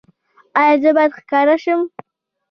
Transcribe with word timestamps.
ایا 0.59 0.75
زه 0.83 0.89
باید 0.95 1.11
ښکاره 1.19 1.55
شم؟ 1.63 1.81